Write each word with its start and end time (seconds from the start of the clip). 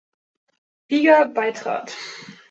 Liga 0.93 1.17
beitrat. 1.35 1.95